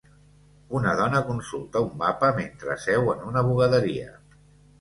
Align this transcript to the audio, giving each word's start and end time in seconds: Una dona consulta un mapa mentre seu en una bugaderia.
Una 0.77 0.93
dona 0.99 1.19
consulta 1.27 1.83
un 1.87 1.91
mapa 2.05 2.31
mentre 2.39 2.79
seu 2.87 3.15
en 3.15 3.23
una 3.33 3.45
bugaderia. 3.51 4.09